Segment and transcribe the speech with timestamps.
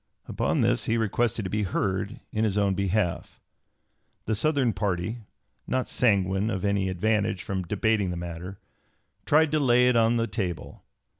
[0.27, 3.39] Upon this he requested to be heard in his own behalf.
[4.25, 5.19] The Southern party,
[5.67, 8.57] not sanguine of any advantage from debating the matter,
[9.27, 10.81] tried to lay it on the table.